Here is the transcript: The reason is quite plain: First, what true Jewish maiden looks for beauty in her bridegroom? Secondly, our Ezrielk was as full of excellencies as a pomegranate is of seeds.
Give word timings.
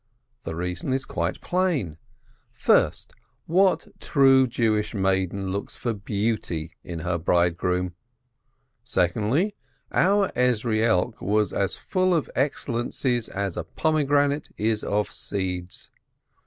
The 0.45 0.55
reason 0.55 0.93
is 0.93 1.05
quite 1.05 1.41
plain: 1.41 1.99
First, 2.51 3.13
what 3.45 3.85
true 3.99 4.47
Jewish 4.47 4.95
maiden 4.95 5.51
looks 5.51 5.75
for 5.77 5.93
beauty 5.93 6.75
in 6.83 7.01
her 7.01 7.19
bridegroom? 7.19 7.93
Secondly, 8.83 9.53
our 9.91 10.31
Ezrielk 10.35 11.21
was 11.21 11.53
as 11.53 11.77
full 11.77 12.15
of 12.15 12.31
excellencies 12.33 13.29
as 13.29 13.57
a 13.57 13.63
pomegranate 13.63 14.49
is 14.57 14.83
of 14.83 15.11
seeds. 15.11 15.91